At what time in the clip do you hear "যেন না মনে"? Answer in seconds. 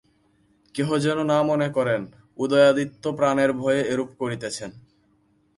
0.97-1.67